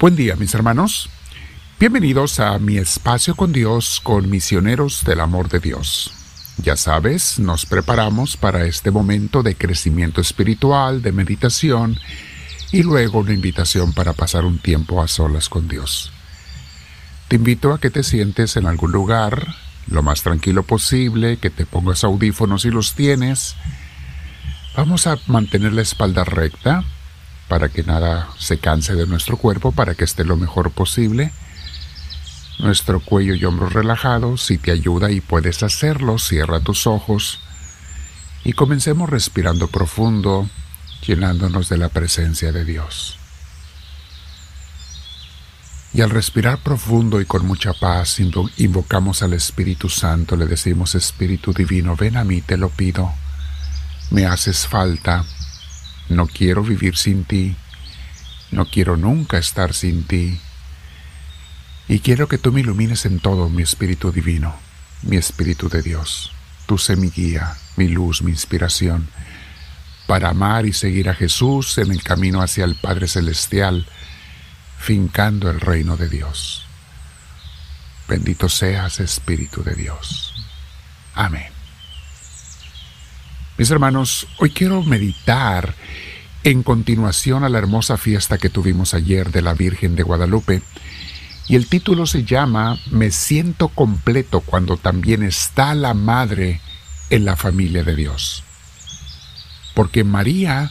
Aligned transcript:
Buen 0.00 0.16
día 0.16 0.34
mis 0.34 0.54
hermanos. 0.54 1.10
Bienvenidos 1.78 2.40
a 2.40 2.58
mi 2.58 2.78
espacio 2.78 3.34
con 3.34 3.52
Dios 3.52 4.00
con 4.02 4.30
misioneros 4.30 5.04
del 5.04 5.20
amor 5.20 5.50
de 5.50 5.60
Dios. 5.60 6.10
Ya 6.56 6.74
sabes, 6.78 7.38
nos 7.38 7.66
preparamos 7.66 8.38
para 8.38 8.64
este 8.64 8.90
momento 8.90 9.42
de 9.42 9.56
crecimiento 9.56 10.22
espiritual, 10.22 11.02
de 11.02 11.12
meditación 11.12 11.98
y 12.72 12.82
luego 12.82 13.18
una 13.18 13.34
invitación 13.34 13.92
para 13.92 14.14
pasar 14.14 14.46
un 14.46 14.56
tiempo 14.56 15.02
a 15.02 15.06
solas 15.06 15.50
con 15.50 15.68
Dios. 15.68 16.10
Te 17.28 17.36
invito 17.36 17.74
a 17.74 17.78
que 17.78 17.90
te 17.90 18.02
sientes 18.02 18.56
en 18.56 18.64
algún 18.64 18.92
lugar, 18.92 19.54
lo 19.86 20.02
más 20.02 20.22
tranquilo 20.22 20.62
posible, 20.62 21.36
que 21.36 21.50
te 21.50 21.66
pongas 21.66 22.04
audífonos 22.04 22.62
si 22.62 22.70
los 22.70 22.94
tienes. 22.94 23.54
Vamos 24.74 25.06
a 25.06 25.18
mantener 25.26 25.74
la 25.74 25.82
espalda 25.82 26.24
recta, 26.24 26.84
para 27.50 27.68
que 27.68 27.82
nada 27.82 28.28
se 28.38 28.58
canse 28.58 28.94
de 28.94 29.08
nuestro 29.08 29.36
cuerpo, 29.36 29.72
para 29.72 29.96
que 29.96 30.04
esté 30.04 30.24
lo 30.24 30.36
mejor 30.36 30.70
posible. 30.70 31.32
Nuestro 32.60 33.00
cuello 33.00 33.34
y 33.34 33.44
hombros 33.44 33.72
relajados, 33.72 34.46
si 34.46 34.56
te 34.56 34.70
ayuda 34.70 35.10
y 35.10 35.20
puedes 35.20 35.64
hacerlo, 35.64 36.20
cierra 36.20 36.60
tus 36.60 36.86
ojos 36.86 37.40
y 38.44 38.52
comencemos 38.52 39.10
respirando 39.10 39.66
profundo, 39.66 40.48
llenándonos 41.04 41.68
de 41.68 41.78
la 41.78 41.88
presencia 41.88 42.52
de 42.52 42.64
Dios. 42.64 43.18
Y 45.92 46.02
al 46.02 46.10
respirar 46.10 46.58
profundo 46.58 47.20
y 47.20 47.24
con 47.24 47.44
mucha 47.44 47.72
paz, 47.72 48.20
invocamos 48.58 49.24
al 49.24 49.32
Espíritu 49.32 49.88
Santo, 49.88 50.36
le 50.36 50.46
decimos, 50.46 50.94
Espíritu 50.94 51.52
Divino, 51.52 51.96
ven 51.96 52.16
a 52.16 52.22
mí, 52.22 52.42
te 52.42 52.56
lo 52.56 52.68
pido, 52.68 53.12
me 54.12 54.24
haces 54.24 54.68
falta, 54.68 55.24
no 56.10 56.26
quiero 56.26 56.62
vivir 56.62 56.96
sin 56.96 57.24
ti. 57.24 57.56
No 58.50 58.66
quiero 58.66 58.96
nunca 58.96 59.38
estar 59.38 59.72
sin 59.72 60.04
ti. 60.04 60.38
Y 61.88 62.00
quiero 62.00 62.28
que 62.28 62.36
tú 62.36 62.52
me 62.52 62.60
ilumines 62.60 63.06
en 63.06 63.20
todo, 63.20 63.48
mi 63.48 63.62
Espíritu 63.62 64.10
Divino, 64.12 64.54
mi 65.02 65.16
Espíritu 65.16 65.68
de 65.68 65.82
Dios. 65.82 66.32
Tú 66.66 66.78
sé 66.78 66.96
mi 66.96 67.10
guía, 67.10 67.56
mi 67.76 67.88
luz, 67.88 68.22
mi 68.22 68.32
inspiración, 68.32 69.08
para 70.06 70.30
amar 70.30 70.66
y 70.66 70.72
seguir 70.72 71.08
a 71.08 71.14
Jesús 71.14 71.78
en 71.78 71.92
el 71.92 72.02
camino 72.02 72.42
hacia 72.42 72.64
el 72.64 72.74
Padre 72.74 73.06
Celestial, 73.06 73.86
fincando 74.78 75.48
el 75.48 75.60
reino 75.60 75.96
de 75.96 76.08
Dios. 76.08 76.66
Bendito 78.08 78.48
seas, 78.48 78.98
Espíritu 78.98 79.62
de 79.62 79.74
Dios. 79.76 80.34
Amén. 81.14 81.59
Mis 83.60 83.70
hermanos, 83.70 84.26
hoy 84.38 84.52
quiero 84.52 84.82
meditar 84.82 85.74
en 86.44 86.62
continuación 86.62 87.44
a 87.44 87.50
la 87.50 87.58
hermosa 87.58 87.98
fiesta 87.98 88.38
que 88.38 88.48
tuvimos 88.48 88.94
ayer 88.94 89.30
de 89.32 89.42
la 89.42 89.52
Virgen 89.52 89.96
de 89.96 90.02
Guadalupe, 90.02 90.62
y 91.46 91.56
el 91.56 91.66
título 91.66 92.06
se 92.06 92.24
llama 92.24 92.78
Me 92.90 93.10
siento 93.10 93.68
completo 93.68 94.40
cuando 94.40 94.78
también 94.78 95.22
está 95.22 95.74
la 95.74 95.92
Madre 95.92 96.62
en 97.10 97.26
la 97.26 97.36
familia 97.36 97.84
de 97.84 97.96
Dios. 97.96 98.44
Porque 99.74 100.04
María 100.04 100.70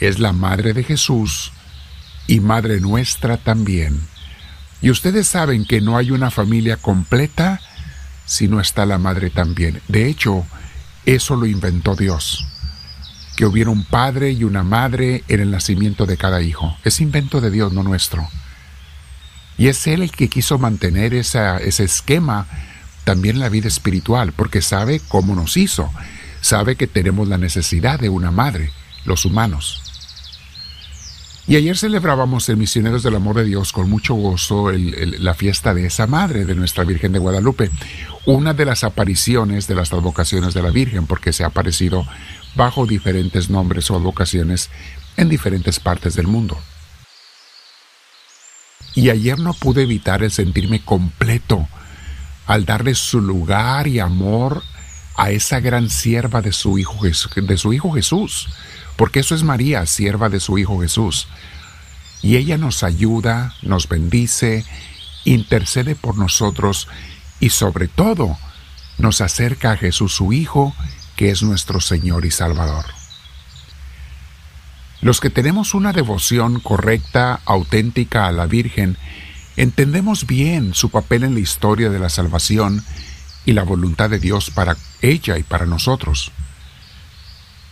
es 0.00 0.18
la 0.18 0.32
Madre 0.32 0.72
de 0.72 0.82
Jesús 0.82 1.52
y 2.26 2.40
Madre 2.40 2.80
nuestra 2.80 3.36
también. 3.36 3.96
Y 4.82 4.90
ustedes 4.90 5.28
saben 5.28 5.64
que 5.64 5.80
no 5.80 5.96
hay 5.96 6.10
una 6.10 6.32
familia 6.32 6.78
completa 6.78 7.60
si 8.26 8.48
no 8.48 8.58
está 8.58 8.86
la 8.86 8.98
Madre 8.98 9.30
también. 9.30 9.80
De 9.86 10.08
hecho, 10.08 10.44
eso 11.14 11.36
lo 11.36 11.46
inventó 11.46 11.96
Dios. 11.96 12.46
Que 13.36 13.46
hubiera 13.46 13.70
un 13.70 13.84
padre 13.84 14.32
y 14.32 14.44
una 14.44 14.62
madre 14.62 15.24
en 15.28 15.40
el 15.40 15.50
nacimiento 15.50 16.06
de 16.06 16.16
cada 16.16 16.42
hijo. 16.42 16.76
Es 16.84 17.00
invento 17.00 17.40
de 17.40 17.50
Dios, 17.50 17.72
no 17.72 17.82
nuestro. 17.82 18.28
Y 19.56 19.68
es 19.68 19.86
Él 19.86 20.02
el 20.02 20.10
que 20.10 20.28
quiso 20.28 20.58
mantener 20.58 21.14
ese 21.14 21.84
esquema 21.84 22.46
también 23.04 23.36
en 23.36 23.40
la 23.40 23.48
vida 23.48 23.68
espiritual, 23.68 24.32
porque 24.32 24.60
sabe 24.60 25.00
cómo 25.08 25.34
nos 25.34 25.56
hizo. 25.56 25.90
Sabe 26.40 26.76
que 26.76 26.86
tenemos 26.86 27.26
la 27.26 27.38
necesidad 27.38 27.98
de 27.98 28.10
una 28.10 28.30
madre, 28.30 28.70
los 29.04 29.24
humanos. 29.24 29.87
Y 31.48 31.56
ayer 31.56 31.78
celebrábamos 31.78 32.46
en 32.50 32.58
Misioneros 32.58 33.02
del 33.02 33.16
Amor 33.16 33.36
de 33.36 33.44
Dios 33.44 33.72
con 33.72 33.88
mucho 33.88 34.14
gozo 34.14 34.70
la 34.70 35.32
fiesta 35.32 35.72
de 35.72 35.86
esa 35.86 36.06
madre, 36.06 36.44
de 36.44 36.54
nuestra 36.54 36.84
Virgen 36.84 37.12
de 37.12 37.18
Guadalupe, 37.18 37.70
una 38.26 38.52
de 38.52 38.66
las 38.66 38.84
apariciones 38.84 39.66
de 39.66 39.74
las 39.74 39.90
advocaciones 39.94 40.52
de 40.52 40.60
la 40.60 40.68
Virgen, 40.68 41.06
porque 41.06 41.32
se 41.32 41.44
ha 41.44 41.46
aparecido 41.46 42.06
bajo 42.54 42.84
diferentes 42.84 43.48
nombres 43.48 43.90
o 43.90 43.96
advocaciones 43.96 44.68
en 45.16 45.30
diferentes 45.30 45.80
partes 45.80 46.14
del 46.16 46.26
mundo. 46.26 46.58
Y 48.94 49.08
ayer 49.08 49.38
no 49.38 49.54
pude 49.54 49.84
evitar 49.84 50.22
el 50.22 50.30
sentirme 50.30 50.84
completo 50.84 51.66
al 52.44 52.66
darle 52.66 52.94
su 52.94 53.22
lugar 53.22 53.88
y 53.88 54.00
amor 54.00 54.62
a 55.16 55.30
esa 55.30 55.60
gran 55.60 55.88
sierva 55.88 56.42
de 56.42 56.52
su 56.52 56.78
hijo, 56.78 56.98
de 57.04 57.56
su 57.56 57.72
hijo 57.72 57.92
Jesús 57.92 58.48
porque 58.98 59.20
eso 59.20 59.36
es 59.36 59.44
María, 59.44 59.86
sierva 59.86 60.28
de 60.28 60.40
su 60.40 60.58
Hijo 60.58 60.80
Jesús. 60.80 61.28
Y 62.20 62.34
ella 62.36 62.58
nos 62.58 62.82
ayuda, 62.82 63.54
nos 63.62 63.88
bendice, 63.88 64.64
intercede 65.24 65.94
por 65.94 66.18
nosotros 66.18 66.88
y 67.38 67.50
sobre 67.50 67.86
todo 67.86 68.36
nos 68.98 69.20
acerca 69.20 69.70
a 69.70 69.76
Jesús 69.76 70.14
su 70.14 70.32
Hijo, 70.32 70.74
que 71.14 71.30
es 71.30 71.44
nuestro 71.44 71.80
Señor 71.80 72.26
y 72.26 72.32
Salvador. 72.32 72.86
Los 75.00 75.20
que 75.20 75.30
tenemos 75.30 75.74
una 75.74 75.92
devoción 75.92 76.58
correcta, 76.58 77.38
auténtica 77.44 78.26
a 78.26 78.32
la 78.32 78.46
Virgen, 78.46 78.96
entendemos 79.56 80.26
bien 80.26 80.74
su 80.74 80.90
papel 80.90 81.22
en 81.22 81.34
la 81.34 81.40
historia 81.40 81.88
de 81.88 82.00
la 82.00 82.08
salvación 82.08 82.82
y 83.46 83.52
la 83.52 83.62
voluntad 83.62 84.10
de 84.10 84.18
Dios 84.18 84.50
para 84.50 84.76
ella 85.02 85.38
y 85.38 85.44
para 85.44 85.66
nosotros. 85.66 86.32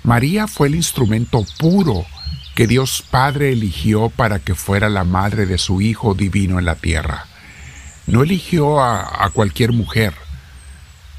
María 0.06 0.46
fue 0.46 0.68
el 0.68 0.76
instrumento 0.76 1.44
puro 1.58 2.06
que 2.54 2.68
Dios 2.68 3.02
Padre 3.10 3.50
eligió 3.50 4.08
para 4.08 4.38
que 4.38 4.54
fuera 4.54 4.88
la 4.88 5.02
madre 5.02 5.46
de 5.46 5.58
su 5.58 5.80
Hijo 5.80 6.14
divino 6.14 6.60
en 6.60 6.64
la 6.64 6.76
tierra. 6.76 7.26
No 8.06 8.22
eligió 8.22 8.80
a, 8.80 9.28
cualquier 9.32 9.72
mujer. 9.72 10.14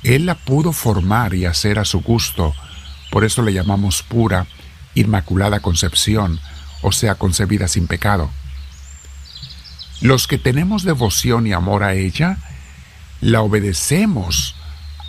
Él 0.03 0.25
la 0.25 0.35
pudo 0.35 0.71
formar 0.71 1.33
y 1.33 1.43
hacer 1.43 1.79
a 1.79 1.83
su 1.83 1.99
gusto. 1.99 2.55
Por 3.11 3.25
eso 3.25 3.41
le 3.41 3.51
llamamos 3.51 4.03
pura, 4.03 4.47
inmaculada 4.95 5.59
concepción, 5.59 6.39
o 6.81 6.93
sea, 6.93 7.15
concebida 7.15 7.67
sin 7.67 7.87
pecado. 7.87 8.31
Los 9.99 10.27
que 10.27 10.37
tenemos 10.37 10.83
devoción 10.83 11.45
y 11.45 11.51
amor 11.51 11.83
a 11.83 11.93
ella, 11.93 12.37
la 13.19 13.41
obedecemos 13.41 14.55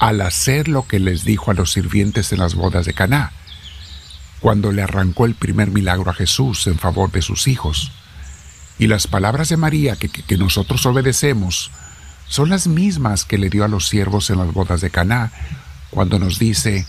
al 0.01 0.21
hacer 0.21 0.67
lo 0.67 0.89
que 0.89 0.99
les 0.99 1.25
dijo 1.25 1.53
a 1.53 1.55
los 1.55 1.71
sirvientes 1.71 2.33
en 2.33 2.41
las 2.41 2.57
bodas 2.57 2.85
de 2.85 2.93
Caná 2.93 3.31
cuando 4.41 4.73
le 4.73 4.83
arrancó 4.83 5.27
el 5.27 5.35
primer 5.35 5.71
milagro 5.71 6.11
a 6.11 6.15
Jesús 6.15 6.67
en 6.67 6.79
favor 6.79 7.11
de 7.11 7.23
sus 7.23 7.49
hijos. 7.49 7.93
Y 8.79 8.87
las 8.87 9.07
palabras 9.07 9.49
de 9.49 9.57
María 9.57 9.97
que, 9.97 10.37
nosotros 10.37 10.87
obedecemos 10.87 11.71
son 12.29 12.51
las 12.51 12.67
mismas 12.67 13.25
que 13.25 13.39
le 13.39 13.51
dio 13.51 13.65
a 13.65 13.69
los 13.69 13.89
siervos 13.89 14.31
en 14.31 14.39
las 14.39 14.53
bodas 14.53 14.81
de 14.81 14.91
Caná, 14.91 15.33
cuando 15.91 16.19
nos 16.19 16.39
dice, 16.39 16.87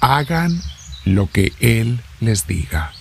hagan 0.00 0.62
lo 1.04 1.30
que 1.30 1.52
Él 1.60 2.00
les 2.20 2.46
diga. 2.46 2.92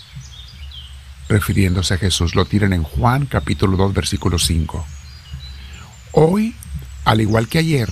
Refiriéndose 1.27 1.95
a 1.95 1.97
Jesús, 1.97 2.35
lo 2.35 2.45
tienen 2.45 2.73
en 2.73 2.83
Juan 2.83 3.25
capítulo 3.25 3.77
2 3.77 3.93
versículo 3.93 4.39
5. 4.39 4.85
Hoy, 6.13 6.55
al 7.03 7.21
igual 7.21 7.47
que 7.47 7.59
ayer, 7.59 7.91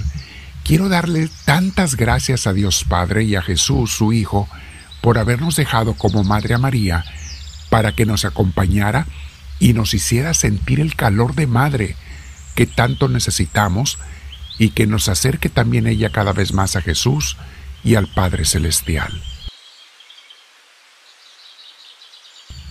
quiero 0.63 0.87
darle 0.87 1.29
tantas 1.45 1.95
gracias 1.95 2.47
a 2.47 2.53
Dios 2.53 2.85
Padre 2.87 3.23
y 3.23 3.35
a 3.35 3.41
Jesús, 3.41 3.91
su 3.91 4.13
Hijo, 4.13 4.47
por 5.03 5.18
habernos 5.18 5.58
dejado 5.58 5.96
como 5.96 6.24
Madre 6.24 6.53
a 6.53 6.58
María 6.58 7.03
para 7.69 7.91
que 7.91 8.06
nos 8.06 8.24
acompañara 8.24 9.06
y 9.59 9.73
nos 9.73 9.94
hiciera 9.94 10.34
sentir 10.34 10.79
el 10.79 10.96
calor 10.96 11.35
de 11.35 11.46
madre 11.46 11.97
que 12.55 12.67
tanto 12.67 13.09
necesitamos 13.09 14.00
y 14.58 14.70
que 14.70 14.88
nos 14.88 15.09
acerque 15.09 15.50
también 15.50 15.88
ella 15.88 16.09
cada 16.09 16.32
vez 16.32 16.53
más 16.53 16.78
a 16.78 16.82
Jesús 16.82 17.35
y 17.84 17.96
al 17.96 18.08
Padre 18.08 18.46
Celestial. 18.46 19.22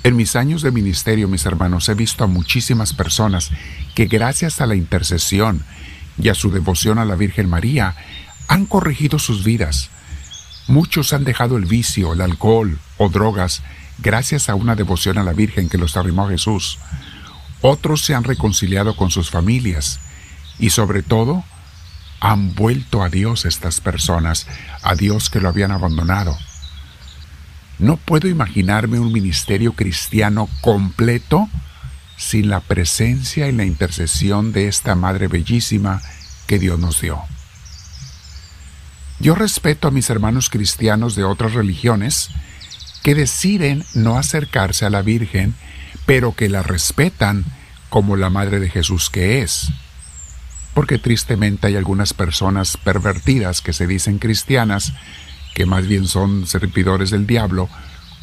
En 0.03 0.17
mis 0.17 0.35
años 0.35 0.63
de 0.63 0.71
ministerio, 0.71 1.29
mis 1.29 1.45
hermanos, 1.45 1.91
he 1.91 1.95
visto 1.95 2.25
a 2.25 2.29
muchísimas 2.29 2.95
personas 2.95 3.51
que 3.95 4.07
gracias 4.07 4.63
a 4.63 4.67
la 4.67 4.75
intercesión 4.75 5.63
y 6.19 6.31
a 6.31 6.35
su 6.35 6.51
devoción 6.51 6.99
a 6.99 7.05
la 7.05 7.15
Virgen 7.15 7.51
María 7.51 7.95
han 8.49 8.65
corregido 8.65 9.19
sus 9.19 9.45
vidas, 9.45 9.91
Muchos 10.69 11.13
han 11.13 11.25
dejado 11.25 11.57
el 11.57 11.65
vicio, 11.65 12.13
el 12.13 12.21
alcohol 12.21 12.79
o 12.99 13.09
drogas 13.09 13.63
gracias 13.99 14.49
a 14.49 14.55
una 14.55 14.75
devoción 14.75 15.19
a 15.19 15.25
la 15.25 15.33
Virgen 15.33 15.69
que 15.69 15.79
los 15.79 15.97
arrimó 15.97 16.27
a 16.27 16.31
Jesús. 16.31 16.79
Otros 17.61 18.03
se 18.05 18.15
han 18.15 18.25
reconciliado 18.25 18.97
con 18.97 19.11
sus 19.11 19.31
familias 19.31 20.01
y 20.59 20.71
sobre 20.71 21.03
todo 21.03 21.45
han 22.21 22.55
vuelto 22.55 23.03
a 23.03 23.09
Dios 23.09 23.45
estas 23.45 23.81
personas, 23.81 24.47
a 24.83 24.95
Dios 24.95 25.31
que 25.31 25.41
lo 25.41 25.49
habían 25.49 25.73
abandonado. 25.73 26.37
No 27.79 27.97
puedo 27.97 28.29
imaginarme 28.29 29.01
un 29.01 29.13
ministerio 29.13 29.73
cristiano 29.73 30.49
completo 30.61 31.49
sin 32.17 32.49
la 32.49 32.61
presencia 32.61 33.49
y 33.49 33.53
la 33.53 33.65
intercesión 33.65 34.53
de 34.53 34.69
esta 34.69 34.95
Madre 34.95 35.27
bellísima 35.27 36.01
que 36.47 36.61
Dios 36.61 36.79
nos 36.79 37.01
dio. 37.01 37.21
Yo 39.23 39.37
respeto 39.37 39.87
a 39.87 39.93
mis 39.93 40.11
hermanos 40.11 40.51
cristianos 40.51 41.15
de 41.15 41.23
otras 41.23 41.55
religiones 41.55 42.31
que 43.05 43.15
deciden 43.15 43.85
no 43.95 44.19
acercarse 44.19 44.85
a 44.85 44.91
la 44.91 45.01
Virgen, 45.03 45.55
pero 46.07 46.35
que 46.35 46.49
la 46.49 46.65
respetan 46.65 47.45
como 47.89 48.17
la 48.17 48.31
Madre 48.31 48.59
de 48.59 48.69
Jesús 48.69 49.11
que 49.11 49.41
es. 49.41 49.69
Porque 50.75 50.99
tristemente 50.99 51.69
hay 51.69 51.77
algunas 51.77 52.15
personas 52.15 52.77
pervertidas 52.77 53.61
que 53.61 53.73
se 53.73 53.87
dicen 53.87 54.19
cristianas, 54.19 54.93
que 55.55 55.67
más 55.67 55.87
bien 55.87 56.09
son 56.09 56.49
servidores 56.49 57.11
del 57.11 57.25
diablo, 57.25 57.69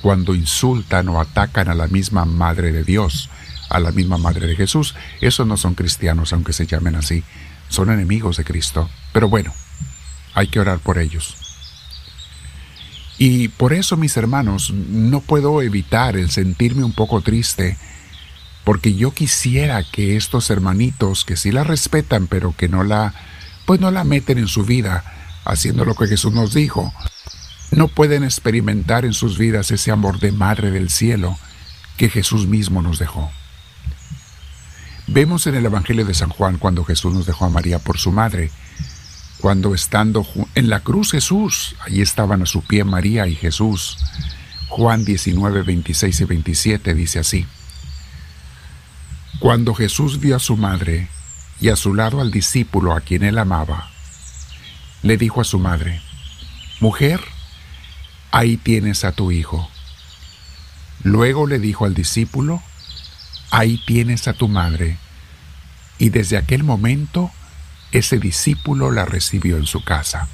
cuando 0.02 0.36
insultan 0.36 1.08
o 1.08 1.22
atacan 1.22 1.70
a 1.70 1.76
la 1.76 1.88
misma 1.88 2.26
Madre 2.26 2.74
de 2.74 2.84
Dios, 2.84 3.30
a 3.70 3.80
la 3.80 3.94
misma 3.94 4.18
Madre 4.18 4.48
de 4.48 4.56
Jesús. 4.58 4.96
Esos 5.22 5.48
no 5.48 5.56
son 5.56 5.76
cristianos, 5.76 6.34
aunque 6.34 6.52
se 6.52 6.68
llamen 6.68 6.96
así. 6.96 7.24
Son 7.70 7.90
enemigos 7.90 8.36
de 8.36 8.44
Cristo. 8.44 8.90
Pero 9.14 9.30
bueno, 9.30 9.54
hay 10.40 10.48
que 10.48 10.60
orar 10.60 10.80
por 10.80 10.98
ellos. 10.98 11.36
Y 13.18 13.50
por 13.50 13.74
eso, 13.74 13.98
mis 13.98 14.16
hermanos, 14.16 14.72
no 14.72 15.20
puedo 15.20 15.62
evitar 15.62 16.16
el 16.16 16.32
sentirme 16.32 16.84
un 16.84 16.94
poco 16.94 17.22
triste, 17.22 17.78
porque 18.64 18.96
yo 18.96 19.12
quisiera 19.12 19.84
que 19.84 20.16
estos 20.16 20.50
hermanitos 20.50 21.26
que 21.26 21.36
sí 21.36 21.52
la 21.52 21.64
respetan, 21.64 22.28
pero 22.28 22.56
que 22.56 22.70
no 22.70 22.84
la, 22.84 23.14
pues 23.66 23.82
no 23.82 23.92
la 23.92 24.06
meten 24.06 24.38
en 24.38 24.48
su 24.48 24.64
vida, 24.64 25.04
haciendo 25.44 25.84
lo 25.84 25.96
que 25.96 26.08
Jesús 26.08 26.32
nos 26.32 26.54
dijo, 26.54 26.94
no 27.72 27.88
pueden 27.90 28.24
experimentar 28.24 29.06
en 29.06 29.14
sus 29.14 29.38
vidas 29.38 29.70
ese 29.72 29.92
amor 29.92 30.20
de 30.20 30.32
Madre 30.32 30.72
del 30.72 30.90
Cielo 30.90 31.38
que 31.98 32.10
Jesús 32.10 32.48
mismo 32.48 32.82
nos 32.82 33.00
dejó. 33.00 33.30
Vemos 35.08 35.46
en 35.48 35.56
el 35.56 35.66
Evangelio 35.66 36.06
de 36.06 36.14
San 36.14 36.30
Juan 36.30 36.58
cuando 36.58 36.86
Jesús 36.86 37.14
nos 37.14 37.26
dejó 37.26 37.46
a 37.46 37.50
María 37.50 37.80
por 37.80 37.98
su 37.98 38.12
madre, 38.12 38.52
cuando 39.42 39.74
estando 39.74 40.28
en 40.56 40.70
la 40.70 40.82
cruz 40.82 41.12
Jesús, 41.12 41.76
allí 41.86 42.02
estaban 42.02 42.42
a 42.42 42.46
su 42.46 42.62
pie 42.62 42.84
María 42.84 43.26
y 43.28 43.36
Jesús. 43.36 43.98
Juan 44.68 45.06
19, 45.06 45.64
26 45.64 46.20
y 46.20 46.24
27 46.26 46.94
dice 46.94 47.20
así. 47.20 47.48
Cuando 49.40 49.74
Jesús 49.74 50.20
vio 50.20 50.36
a 50.36 50.40
su 50.40 50.58
madre 50.58 51.08
y 51.62 51.70
a 51.70 51.78
su 51.78 51.94
lado 51.94 52.20
al 52.20 52.32
discípulo 52.32 52.94
a 52.94 53.02
quien 53.02 53.24
él 53.24 53.38
amaba, 53.38 53.90
le 55.04 55.18
dijo 55.18 55.40
a 55.40 55.46
su 55.46 55.60
madre, 55.60 56.02
Mujer, 56.82 57.22
ahí 58.32 58.58
tienes 58.58 59.06
a 59.06 59.14
tu 59.14 59.32
hijo. 59.32 59.70
Luego 61.04 61.48
le 61.48 61.60
dijo 61.60 61.86
al 61.86 61.94
discípulo, 61.94 62.62
ahí 63.52 63.82
tienes 63.86 64.28
a 64.28 64.34
tu 64.34 64.50
madre. 64.50 64.98
Y 65.98 66.10
desde 66.10 66.38
aquel 66.38 66.64
momento, 66.64 67.32
ese 67.92 68.20
discípulo 68.20 68.92
la 68.92 69.06
recibió 69.06 69.58
en 69.58 69.66
su 69.66 69.84
casa. 69.84 70.28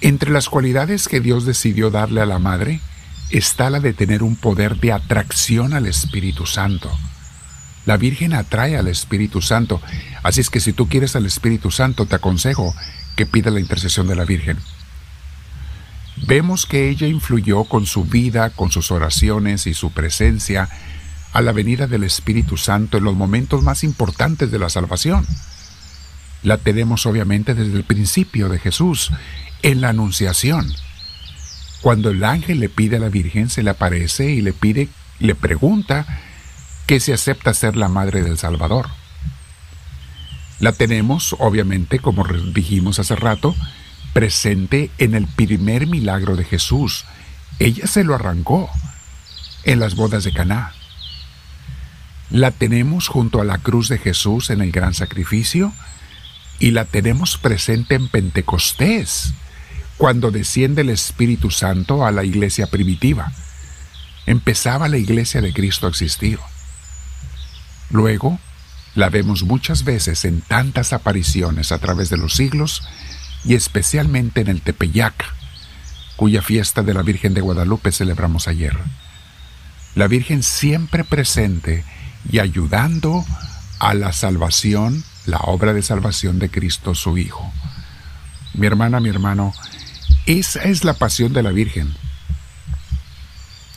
Entre 0.00 0.30
las 0.30 0.48
cualidades 0.48 1.08
que 1.08 1.20
Dios 1.20 1.46
decidió 1.46 1.90
darle 1.90 2.20
a 2.20 2.26
la 2.26 2.38
madre 2.38 2.80
está 3.30 3.70
la 3.70 3.80
de 3.80 3.92
tener 3.92 4.22
un 4.22 4.36
poder 4.36 4.76
de 4.78 4.92
atracción 4.92 5.74
al 5.74 5.86
Espíritu 5.86 6.46
Santo. 6.46 6.90
La 7.86 7.96
Virgen 7.96 8.32
atrae 8.32 8.76
al 8.76 8.88
Espíritu 8.88 9.42
Santo, 9.42 9.80
así 10.22 10.40
es 10.40 10.50
que 10.50 10.60
si 10.60 10.72
tú 10.72 10.88
quieres 10.88 11.16
al 11.16 11.26
Espíritu 11.26 11.70
Santo, 11.70 12.06
te 12.06 12.16
aconsejo 12.16 12.74
que 13.16 13.26
pida 13.26 13.50
la 13.50 13.60
intercesión 13.60 14.06
de 14.06 14.16
la 14.16 14.24
Virgen. 14.24 14.58
Vemos 16.26 16.66
que 16.66 16.88
ella 16.88 17.06
influyó 17.06 17.64
con 17.64 17.86
su 17.86 18.04
vida, 18.04 18.50
con 18.50 18.70
sus 18.70 18.90
oraciones 18.90 19.66
y 19.66 19.74
su 19.74 19.90
presencia 19.90 20.68
a 21.32 21.40
la 21.40 21.52
venida 21.52 21.86
del 21.86 22.04
Espíritu 22.04 22.56
Santo 22.56 22.98
en 22.98 23.04
los 23.04 23.16
momentos 23.16 23.62
más 23.62 23.84
importantes 23.84 24.50
de 24.50 24.58
la 24.58 24.68
salvación. 24.68 25.26
La 26.42 26.58
tenemos 26.58 27.06
obviamente 27.06 27.54
desde 27.54 27.76
el 27.76 27.84
principio 27.84 28.48
de 28.48 28.58
Jesús, 28.58 29.10
en 29.62 29.80
la 29.80 29.90
Anunciación. 29.90 30.72
Cuando 31.80 32.10
el 32.10 32.24
ángel 32.24 32.60
le 32.60 32.68
pide 32.68 32.96
a 32.96 33.00
la 33.00 33.08
Virgen, 33.08 33.48
se 33.48 33.62
le 33.62 33.70
aparece 33.70 34.30
y 34.30 34.40
le 34.40 34.52
pide, 34.52 34.88
le 35.18 35.34
pregunta 35.34 36.06
que 36.86 37.00
se 37.00 37.12
acepta 37.12 37.54
ser 37.54 37.76
la 37.76 37.88
madre 37.88 38.22
del 38.22 38.38
Salvador. 38.38 38.88
La 40.58 40.72
tenemos, 40.72 41.34
obviamente, 41.38 41.98
como 41.98 42.24
dijimos 42.54 42.98
hace 42.98 43.16
rato, 43.16 43.54
presente 44.12 44.90
en 44.98 45.14
el 45.14 45.26
primer 45.26 45.86
milagro 45.86 46.36
de 46.36 46.44
Jesús. 46.44 47.04
Ella 47.58 47.86
se 47.86 48.04
lo 48.04 48.14
arrancó 48.14 48.70
en 49.64 49.80
las 49.80 49.96
bodas 49.96 50.24
de 50.24 50.32
Caná. 50.32 50.72
La 52.32 52.50
tenemos 52.50 53.08
junto 53.08 53.42
a 53.42 53.44
la 53.44 53.58
cruz 53.58 53.90
de 53.90 53.98
Jesús 53.98 54.48
en 54.48 54.62
el 54.62 54.72
gran 54.72 54.94
sacrificio 54.94 55.74
y 56.58 56.70
la 56.70 56.86
tenemos 56.86 57.36
presente 57.36 57.94
en 57.94 58.08
Pentecostés, 58.08 59.34
cuando 59.98 60.30
desciende 60.30 60.80
el 60.80 60.88
Espíritu 60.88 61.50
Santo 61.50 62.06
a 62.06 62.10
la 62.10 62.24
iglesia 62.24 62.68
primitiva. 62.68 63.32
Empezaba 64.24 64.88
la 64.88 64.96
iglesia 64.96 65.42
de 65.42 65.52
Cristo 65.52 65.86
a 65.86 65.90
existir. 65.90 66.38
Luego, 67.90 68.38
la 68.94 69.10
vemos 69.10 69.42
muchas 69.42 69.84
veces 69.84 70.24
en 70.24 70.40
tantas 70.40 70.94
apariciones 70.94 71.70
a 71.70 71.80
través 71.80 72.08
de 72.08 72.16
los 72.16 72.32
siglos 72.34 72.82
y 73.44 73.56
especialmente 73.56 74.40
en 74.40 74.48
el 74.48 74.62
Tepeyac, 74.62 75.34
cuya 76.16 76.40
fiesta 76.40 76.82
de 76.82 76.94
la 76.94 77.02
Virgen 77.02 77.34
de 77.34 77.42
Guadalupe 77.42 77.92
celebramos 77.92 78.48
ayer. 78.48 78.78
La 79.94 80.08
Virgen 80.08 80.42
siempre 80.42 81.04
presente 81.04 81.84
y 82.30 82.38
ayudando 82.38 83.24
a 83.78 83.94
la 83.94 84.12
salvación, 84.12 85.04
la 85.26 85.38
obra 85.38 85.72
de 85.72 85.82
salvación 85.82 86.38
de 86.38 86.50
Cristo 86.50 86.94
su 86.94 87.18
Hijo. 87.18 87.52
Mi 88.54 88.66
hermana, 88.66 89.00
mi 89.00 89.08
hermano, 89.08 89.52
esa 90.26 90.62
es 90.62 90.84
la 90.84 90.94
pasión 90.94 91.32
de 91.32 91.42
la 91.42 91.50
Virgen. 91.50 91.94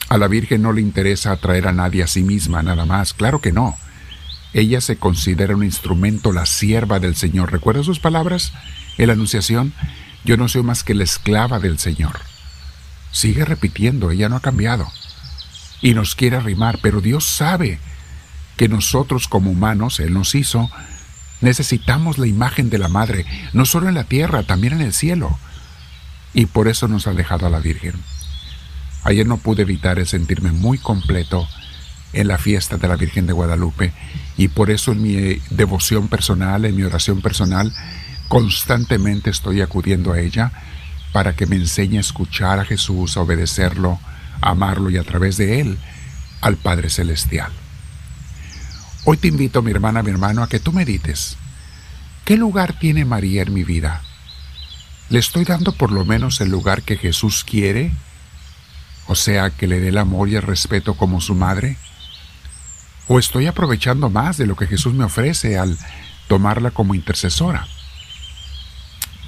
A 0.08 0.18
la 0.18 0.28
Virgen 0.28 0.62
no 0.62 0.72
le 0.72 0.80
interesa 0.80 1.32
atraer 1.32 1.66
a 1.66 1.72
nadie 1.72 2.02
a 2.02 2.06
sí 2.06 2.22
misma, 2.22 2.62
nada 2.62 2.84
más, 2.84 3.14
claro 3.14 3.40
que 3.40 3.52
no. 3.52 3.76
Ella 4.52 4.80
se 4.80 4.96
considera 4.96 5.56
un 5.56 5.64
instrumento, 5.64 6.32
la 6.32 6.46
sierva 6.46 7.00
del 7.00 7.16
Señor. 7.16 7.50
¿Recuerda 7.50 7.82
sus 7.82 7.98
palabras? 7.98 8.52
En 8.96 9.08
la 9.08 9.14
Anunciación, 9.14 9.74
yo 10.24 10.36
no 10.36 10.48
soy 10.48 10.62
más 10.62 10.84
que 10.84 10.94
la 10.94 11.04
esclava 11.04 11.58
del 11.58 11.78
Señor. 11.78 12.20
Sigue 13.10 13.44
repitiendo, 13.44 14.10
ella 14.10 14.28
no 14.28 14.36
ha 14.36 14.40
cambiado. 14.40 14.86
Y 15.82 15.94
nos 15.94 16.14
quiere 16.14 16.36
arrimar, 16.36 16.78
pero 16.80 17.00
Dios 17.00 17.24
sabe 17.24 17.80
que 18.56 18.68
nosotros 18.68 19.28
como 19.28 19.50
humanos, 19.50 20.00
Él 20.00 20.12
nos 20.12 20.34
hizo, 20.34 20.70
necesitamos 21.40 22.18
la 22.18 22.26
imagen 22.26 22.70
de 22.70 22.78
la 22.78 22.88
Madre, 22.88 23.26
no 23.52 23.66
solo 23.66 23.88
en 23.88 23.94
la 23.94 24.04
tierra, 24.04 24.42
también 24.42 24.74
en 24.74 24.80
el 24.80 24.92
cielo. 24.92 25.38
Y 26.32 26.46
por 26.46 26.68
eso 26.68 26.88
nos 26.88 27.06
ha 27.06 27.12
dejado 27.12 27.46
a 27.46 27.50
la 27.50 27.60
Virgen. 27.60 27.94
Ayer 29.04 29.26
no 29.26 29.36
pude 29.36 29.62
evitar 29.62 29.98
el 29.98 30.06
sentirme 30.06 30.52
muy 30.52 30.78
completo 30.78 31.46
en 32.12 32.28
la 32.28 32.38
fiesta 32.38 32.76
de 32.76 32.88
la 32.88 32.96
Virgen 32.96 33.26
de 33.26 33.32
Guadalupe 33.32 33.92
y 34.36 34.48
por 34.48 34.70
eso 34.70 34.92
en 34.92 35.02
mi 35.02 35.40
devoción 35.50 36.08
personal, 36.08 36.64
en 36.64 36.74
mi 36.74 36.82
oración 36.82 37.20
personal, 37.20 37.72
Constantemente 38.28 39.30
estoy 39.30 39.60
acudiendo 39.60 40.12
a 40.12 40.20
ella 40.20 40.50
para 41.12 41.34
que 41.34 41.46
me 41.46 41.56
enseñe 41.56 41.98
a 41.98 42.00
escuchar 42.00 42.58
a 42.58 42.64
Jesús, 42.64 43.16
a 43.16 43.20
obedecerlo, 43.20 44.00
a 44.40 44.50
amarlo 44.50 44.90
y 44.90 44.96
a 44.96 45.04
través 45.04 45.36
de 45.36 45.60
él 45.60 45.78
al 46.40 46.56
Padre 46.56 46.90
Celestial. 46.90 47.52
Hoy 49.08 49.18
te 49.18 49.28
invito, 49.28 49.62
mi 49.62 49.70
hermana, 49.70 50.02
mi 50.02 50.10
hermano, 50.10 50.42
a 50.42 50.48
que 50.48 50.58
tú 50.58 50.72
medites. 50.72 51.36
¿Qué 52.24 52.36
lugar 52.36 52.76
tiene 52.76 53.04
María 53.04 53.42
en 53.42 53.54
mi 53.54 53.62
vida? 53.62 54.02
¿Le 55.10 55.20
estoy 55.20 55.44
dando 55.44 55.70
por 55.70 55.92
lo 55.92 56.04
menos 56.04 56.40
el 56.40 56.48
lugar 56.48 56.82
que 56.82 56.96
Jesús 56.96 57.44
quiere? 57.44 57.92
O 59.06 59.14
sea, 59.14 59.50
que 59.50 59.68
le 59.68 59.78
dé 59.78 59.90
el 59.90 59.98
amor 59.98 60.28
y 60.28 60.34
el 60.34 60.42
respeto 60.42 60.94
como 60.94 61.20
su 61.20 61.36
madre. 61.36 61.76
¿O 63.06 63.20
estoy 63.20 63.46
aprovechando 63.46 64.10
más 64.10 64.38
de 64.38 64.46
lo 64.46 64.56
que 64.56 64.66
Jesús 64.66 64.92
me 64.92 65.04
ofrece 65.04 65.56
al 65.56 65.78
tomarla 66.26 66.72
como 66.72 66.96
intercesora? 66.96 67.68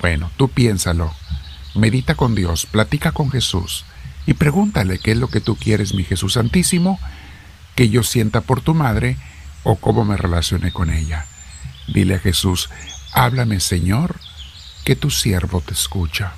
Bueno, 0.00 0.32
tú 0.36 0.48
piénsalo, 0.48 1.14
medita 1.76 2.16
con 2.16 2.34
Dios, 2.34 2.66
platica 2.66 3.12
con 3.12 3.30
Jesús 3.30 3.84
y 4.26 4.34
pregúntale 4.34 4.98
qué 4.98 5.12
es 5.12 5.18
lo 5.18 5.28
que 5.28 5.40
tú 5.40 5.54
quieres, 5.54 5.94
mi 5.94 6.02
Jesús 6.02 6.32
Santísimo, 6.32 6.98
que 7.76 7.90
yo 7.90 8.02
sienta 8.02 8.40
por 8.40 8.60
tu 8.60 8.74
madre 8.74 9.16
o 9.62 9.76
cómo 9.76 10.04
me 10.04 10.16
relacione 10.16 10.72
con 10.72 10.90
ella. 10.90 11.26
Dile 11.86 12.16
a 12.16 12.18
Jesús, 12.18 12.68
háblame 13.12 13.60
Señor, 13.60 14.16
que 14.84 14.96
tu 14.96 15.10
siervo 15.10 15.60
te 15.60 15.72
escucha. 15.72 16.32